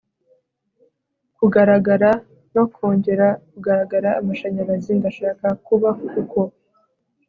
[1.37, 2.11] kugaragara
[2.55, 4.91] no kongera kugaragara- amashanyarazi!
[4.99, 5.89] ndashaka kuba
[6.21, 6.41] uko